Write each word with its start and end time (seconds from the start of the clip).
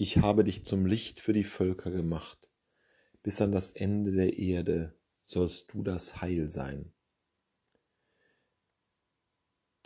Ich 0.00 0.18
habe 0.18 0.44
dich 0.44 0.64
zum 0.64 0.86
Licht 0.86 1.18
für 1.18 1.32
die 1.32 1.42
Völker 1.42 1.90
gemacht. 1.90 2.52
Bis 3.24 3.40
an 3.40 3.50
das 3.50 3.70
Ende 3.70 4.12
der 4.12 4.38
Erde 4.38 4.96
sollst 5.24 5.74
du 5.74 5.82
das 5.82 6.20
Heil 6.20 6.48
sein. 6.48 6.94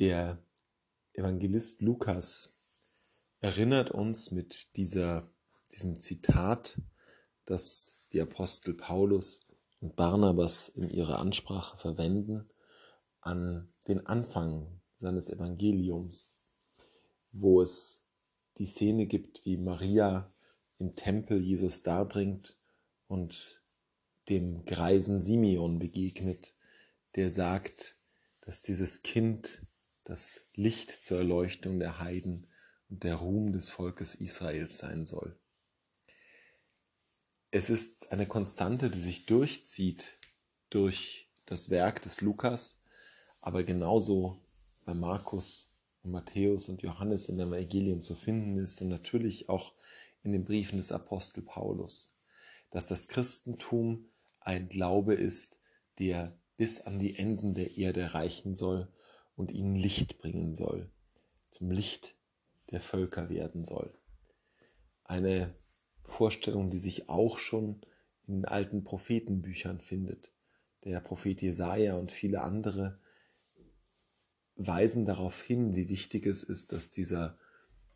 Der 0.01 0.45
Evangelist 1.15 1.81
Lukas 1.81 2.59
erinnert 3.41 3.91
uns 3.91 4.33
mit 4.33 4.77
dieser, 4.77 5.33
diesem 5.73 5.99
Zitat, 5.99 6.79
das 7.47 8.07
die 8.13 8.21
Apostel 8.21 8.75
Paulus 8.75 9.47
und 9.81 9.97
Barnabas 9.97 10.69
in 10.69 10.91
ihrer 10.91 11.21
Ansprache 11.21 11.79
verwenden, 11.79 12.51
an 13.23 13.73
den 13.89 14.07
Anfang 14.07 14.83
seines 14.95 15.31
Evangeliums, 15.31 16.39
wo 17.31 17.63
es 17.63 18.02
die 18.59 18.67
Szene 18.67 19.07
gibt, 19.07 19.45
wie 19.45 19.57
Maria 19.57 20.33
im 20.79 20.97
Tempel 20.97 21.41
Jesus 21.41 21.83
darbringt 21.83 22.59
und 23.09 23.65
dem 24.29 24.65
greisen 24.65 25.19
Simeon 25.19 25.79
begegnet, 25.79 26.55
der 27.15 27.31
sagt, 27.31 27.97
dass 28.41 28.63
dieses 28.63 29.03
Kind 29.03 29.67
das 30.05 30.49
Licht 30.55 30.91
zur 30.91 31.19
Erleuchtung 31.19 31.79
der 31.79 31.99
Heiden 31.99 32.49
und 32.89 33.05
der 33.05 33.17
Ruhm 33.17 33.53
des 33.53 33.71
Volkes 33.71 34.15
Israels 34.15 34.79
sein 34.79 35.07
soll. 35.07 35.39
Es 37.51 37.71
ist 37.71 38.11
eine 38.13 38.27
Konstante, 38.27 38.91
die 38.91 39.01
sich 39.01 39.27
durchzieht 39.27 40.19
durch 40.71 41.31
das 41.47 41.71
Werk 41.71 42.03
des 42.03 42.21
Lukas, 42.21 42.83
aber 43.41 43.63
genauso 43.63 44.41
bei 44.85 44.95
Markus 44.95 45.72
und 46.03 46.11
Matthäus 46.11 46.69
und 46.69 46.83
Johannes 46.83 47.29
in 47.29 47.37
der 47.37 47.47
Evangelien 47.47 48.01
zu 48.01 48.15
finden 48.15 48.59
ist 48.59 48.83
und 48.83 48.89
natürlich 48.89 49.49
auch 49.49 49.73
in 50.23 50.33
den 50.33 50.45
Briefen 50.45 50.77
des 50.77 50.93
Apostel 50.93 51.43
Paulus, 51.43 52.15
dass 52.71 52.89
das 52.89 53.09
Christentum 53.09 54.07
ein 54.41 54.69
Glaube 54.69 55.15
ist, 55.15 55.61
der 55.99 56.37
bis 56.57 56.81
an 56.81 56.99
die 56.99 57.19
Enden 57.19 57.55
der 57.55 57.77
Erde 57.77 58.15
reichen 58.15 58.55
soll 58.55 58.89
und 59.37 59.53
ihnen 59.53 59.75
Licht 59.75 60.19
bringen 60.19 60.55
soll, 60.55 60.91
zum 61.51 61.71
Licht 61.71 62.17
der 62.71 62.81
Völker 62.81 63.29
werden 63.29 63.65
soll. 63.65 63.93
Eine 65.05 65.55
Vorstellung, 66.05 66.71
die 66.71 66.79
sich 66.79 67.09
auch 67.09 67.39
schon 67.39 67.81
in 68.27 68.45
alten 68.45 68.85
Prophetenbüchern 68.85 69.81
findet. 69.81 70.33
Der 70.85 71.01
Prophet 71.01 71.43
Jesaja 71.43 71.97
und 71.97 72.11
viele 72.11 72.43
andere 72.43 72.99
weisen 74.67 75.05
darauf 75.05 75.43
hin, 75.43 75.75
wie 75.75 75.89
wichtig 75.89 76.27
es 76.27 76.43
ist, 76.43 76.73
dass 76.73 76.91
dieser 76.91 77.39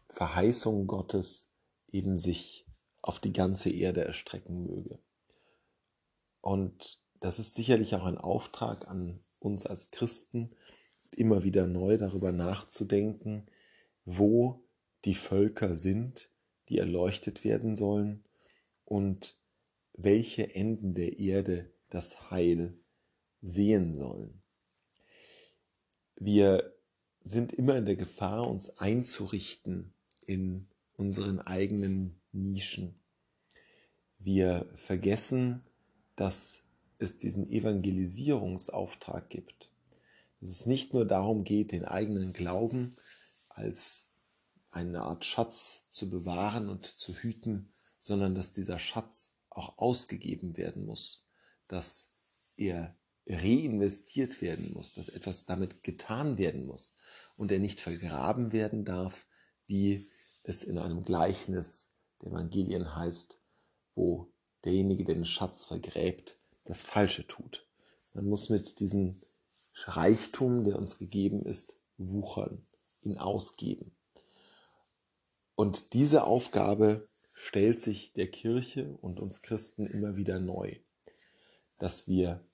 Verheißung 0.09 0.86
Gottes 0.86 1.53
eben 1.89 2.19
sich 2.19 2.67
auf 3.03 3.19
die 3.20 3.33
ganze 3.33 3.70
Erde 3.70 4.05
erstrecken 4.05 4.64
möge. 4.64 4.98
Und 6.41 7.03
das 7.20 7.39
ist 7.39 7.55
sicherlich 7.55 7.95
auch 7.95 8.05
ein 8.05 8.19
Auftrag 8.19 8.89
an 8.89 9.20
uns 9.39 9.67
als 9.67 9.91
Christen, 9.91 10.55
immer 11.14 11.42
wieder 11.42 11.67
neu 11.67 11.98
darüber 11.98 12.33
nachzudenken, 12.33 13.47
wo 14.05 14.64
die 15.05 15.14
Völker 15.14 15.77
sind, 15.77 16.30
die 16.69 16.78
erleuchtet 16.78 17.45
werden 17.45 17.77
sollen 17.77 18.25
und 18.84 19.39
welche 19.92 20.55
Enden 20.55 20.95
der 20.95 21.19
Erde 21.19 21.73
das 21.89 22.30
Heil 22.30 22.78
sehen 23.41 23.95
sollen. 23.95 24.42
Wir 26.17 26.75
sind 27.25 27.53
immer 27.53 27.77
in 27.77 27.86
der 27.86 27.97
Gefahr, 27.97 28.48
uns 28.48 28.78
einzurichten 28.78 29.92
in 30.25 30.69
unseren 30.95 31.41
eigenen 31.41 32.20
Nischen. 32.33 32.98
Wir 34.19 34.67
vergessen, 34.75 35.62
dass 36.17 36.62
es 36.98 37.19
diesen 37.19 37.48
Evangelisierungsauftrag 37.48 39.29
gibt. 39.29 39.70
Dass 40.40 40.51
es 40.51 40.67
nicht 40.67 40.95
nur 40.95 41.05
darum 41.05 41.45
geht, 41.45 41.73
den 41.73 41.85
eigenen 41.85 42.33
Glauben 42.33 42.90
als 43.48 44.13
eine 44.70 45.02
Art 45.02 45.24
Schatz 45.24 45.86
zu 45.90 46.08
bewahren 46.08 46.69
und 46.69 46.86
zu 46.86 47.14
hüten, 47.14 47.73
sondern 48.01 48.35
dass 48.35 48.52
dieser 48.52 48.79
Schatz 48.79 49.39
auch 49.51 49.79
ausgegeben 49.79 50.57
werden 50.57 50.85
muss, 50.86 51.29
dass 51.69 52.13
er 52.57 52.96
reinvestiert 53.29 54.41
werden 54.41 54.73
muss, 54.73 54.92
dass 54.92 55.09
etwas 55.09 55.45
damit 55.47 55.83
getan 55.83 56.39
werden 56.39 56.67
muss 56.67 56.97
und 57.37 57.51
er 57.51 57.59
nicht 57.59 57.81
vergraben 57.81 58.53
werden 58.53 58.85
darf, 58.85 59.27
wie 59.67 60.09
es 60.42 60.63
in 60.63 60.79
einem 60.79 61.05
Gleichnis 61.05 61.92
der 62.23 62.31
Evangelien 62.31 62.95
heißt, 62.95 63.41
wo 63.95 64.33
derjenige, 64.64 65.05
der 65.05 65.17
den 65.17 65.25
Schatz 65.25 65.64
vergräbt, 65.64 66.39
das 66.64 66.83
Falsche 66.83 67.27
tut. 67.27 67.67
Man 68.13 68.27
muss 68.27 68.48
mit 68.48 68.81
diesem 68.81 69.20
Reichtum, 69.85 70.64
der 70.64 70.79
uns 70.79 70.98
gegeben 70.98 71.45
ist, 71.45 71.77
wuchern, 71.98 72.67
ihn 73.03 73.19
ausgeben. 73.19 73.97
Und 75.55 75.95
diese 75.95 76.25
Aufgabe 76.25 77.08
stellt 77.33 77.81
sich 77.81 78.13
der 78.13 78.31
Kirche 78.31 78.97
und 79.01 79.20
uns 79.20 79.43
Christen 79.43 79.87
immer 79.87 80.17
wieder 80.17 80.39
neu, 80.39 80.77
dass 81.79 82.08
wir 82.08 82.47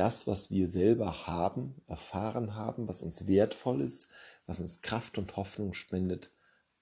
das, 0.00 0.26
was 0.26 0.50
wir 0.50 0.66
selber 0.66 1.26
haben, 1.26 1.74
erfahren 1.86 2.54
haben, 2.54 2.88
was 2.88 3.02
uns 3.02 3.26
wertvoll 3.26 3.82
ist, 3.82 4.08
was 4.46 4.62
uns 4.62 4.80
Kraft 4.80 5.18
und 5.18 5.36
Hoffnung 5.36 5.74
spendet, 5.74 6.30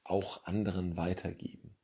auch 0.04 0.44
anderen 0.44 0.96
weitergeben. 0.96 1.74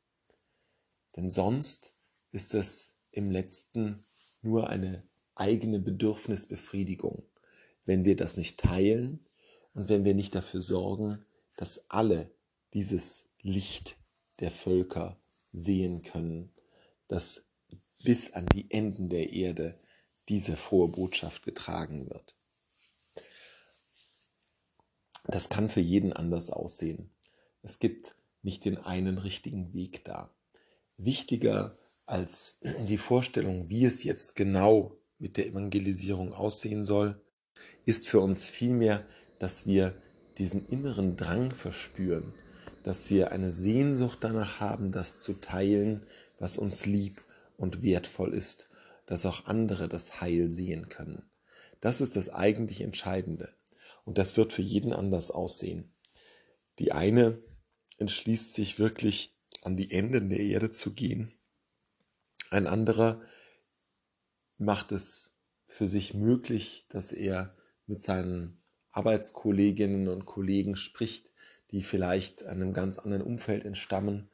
Denn 1.17 1.29
sonst 1.29 1.93
ist 2.31 2.53
es 2.53 2.95
im 3.11 3.31
letzten 3.31 4.05
nur 4.41 4.69
eine 4.69 5.03
eigene 5.35 5.79
Bedürfnisbefriedigung, 5.79 7.23
wenn 7.83 8.05
wir 8.05 8.15
das 8.15 8.37
nicht 8.37 8.57
teilen 8.57 9.27
und 9.73 9.89
wenn 9.89 10.05
wir 10.05 10.13
nicht 10.13 10.35
dafür 10.35 10.61
sorgen, 10.61 11.25
dass 11.57 11.91
alle 11.91 12.31
dieses 12.73 13.27
Licht 13.41 13.97
der 14.39 14.51
Völker 14.51 15.19
sehen 15.51 16.01
können, 16.01 16.53
das 17.09 17.49
bis 18.05 18.31
an 18.31 18.45
die 18.45 18.71
Enden 18.71 19.09
der 19.09 19.33
Erde 19.33 19.77
diese 20.29 20.57
frohe 20.57 20.87
Botschaft 20.87 21.43
getragen 21.43 22.09
wird. 22.09 22.35
Das 25.27 25.49
kann 25.49 25.69
für 25.69 25.81
jeden 25.81 26.13
anders 26.13 26.51
aussehen. 26.51 27.09
Es 27.61 27.79
gibt 27.79 28.15
nicht 28.41 28.65
den 28.65 28.77
einen 28.77 29.17
richtigen 29.17 29.73
Weg 29.73 30.03
da. 30.05 30.29
Wichtiger 30.97 31.75
als 32.05 32.59
die 32.87 32.99
Vorstellung, 32.99 33.69
wie 33.69 33.85
es 33.85 34.03
jetzt 34.03 34.35
genau 34.35 34.97
mit 35.17 35.37
der 35.37 35.47
Evangelisierung 35.47 36.33
aussehen 36.33 36.85
soll, 36.85 37.19
ist 37.85 38.07
für 38.07 38.19
uns 38.19 38.45
vielmehr, 38.45 39.05
dass 39.39 39.65
wir 39.65 39.95
diesen 40.37 40.67
inneren 40.67 41.17
Drang 41.17 41.51
verspüren, 41.51 42.33
dass 42.83 43.09
wir 43.09 43.31
eine 43.31 43.51
Sehnsucht 43.51 44.19
danach 44.21 44.59
haben, 44.59 44.91
das 44.91 45.21
zu 45.21 45.33
teilen, 45.33 46.05
was 46.37 46.57
uns 46.57 46.85
lieb 46.85 47.23
und 47.57 47.81
wertvoll 47.81 48.33
ist 48.33 48.69
dass 49.05 49.25
auch 49.25 49.45
andere 49.45 49.87
das 49.87 50.21
Heil 50.21 50.49
sehen 50.49 50.89
können. 50.89 51.29
Das 51.81 52.01
ist 52.01 52.15
das 52.15 52.29
eigentlich 52.29 52.81
Entscheidende. 52.81 53.55
Und 54.03 54.17
das 54.17 54.37
wird 54.37 54.53
für 54.53 54.61
jeden 54.61 54.93
anders 54.93 55.31
aussehen. 55.31 55.93
Die 56.79 56.91
eine 56.91 57.37
entschließt 57.97 58.53
sich 58.53 58.79
wirklich 58.79 59.35
an 59.63 59.77
die 59.77 59.91
Enden 59.91 60.29
der 60.29 60.39
Erde 60.39 60.71
zu 60.71 60.93
gehen. 60.93 61.33
Ein 62.51 62.67
anderer 62.67 63.21
macht 64.57 64.91
es 64.91 65.35
für 65.65 65.87
sich 65.87 66.13
möglich, 66.13 66.85
dass 66.89 67.11
er 67.11 67.55
mit 67.87 68.01
seinen 68.01 68.61
Arbeitskolleginnen 68.91 70.07
und 70.07 70.25
Kollegen 70.25 70.75
spricht, 70.75 71.31
die 71.71 71.81
vielleicht 71.81 72.43
einem 72.43 72.73
ganz 72.73 72.99
anderen 72.99 73.23
Umfeld 73.23 73.65
entstammen 73.65 74.29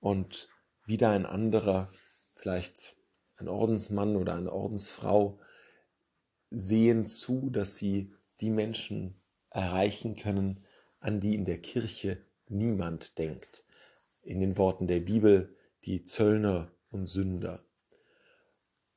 und 0.00 0.48
wieder 0.84 1.10
ein 1.10 1.26
anderer 1.26 1.90
vielleicht 2.34 2.96
ein 3.36 3.48
Ordensmann 3.48 4.16
oder 4.16 4.34
eine 4.34 4.52
Ordensfrau 4.52 5.38
sehen 6.50 7.04
zu, 7.04 7.50
dass 7.50 7.76
sie 7.76 8.12
die 8.40 8.50
Menschen 8.50 9.20
erreichen 9.50 10.14
können, 10.14 10.64
an 11.00 11.20
die 11.20 11.34
in 11.34 11.44
der 11.44 11.60
Kirche 11.60 12.24
niemand 12.48 13.18
denkt. 13.18 13.64
In 14.22 14.40
den 14.40 14.56
Worten 14.56 14.86
der 14.86 15.00
Bibel 15.00 15.54
die 15.84 16.04
Zöllner 16.04 16.72
und 16.90 17.06
Sünder. 17.06 17.64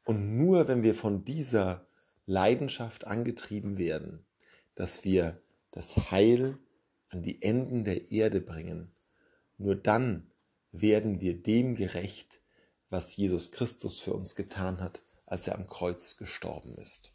Und 0.06 0.38
nur 0.38 0.68
wenn 0.68 0.84
wir 0.84 0.96
von 0.96 1.24
dieser 1.24 1.88
Leidenschaft 2.26 3.06
angetrieben 3.06 3.78
werden, 3.78 4.26
dass 4.76 5.04
wir 5.04 5.42
das 5.72 6.12
Heil 6.12 6.58
an 7.10 7.22
die 7.22 7.42
Enden 7.42 7.84
der 7.84 8.12
Erde 8.12 8.42
bringen, 8.42 8.96
nur 9.58 9.76
dann 9.76 10.32
werden 10.72 11.22
wir 11.22 11.42
dem 11.42 11.76
gerecht, 11.76 12.42
was 12.90 13.16
Jesus 13.16 13.52
Christus 13.52 14.00
für 14.00 14.14
uns 14.14 14.36
getan 14.36 14.80
hat, 14.80 15.02
als 15.26 15.48
er 15.48 15.56
am 15.56 15.68
Kreuz 15.68 16.18
gestorben 16.18 16.76
ist. 16.76 17.14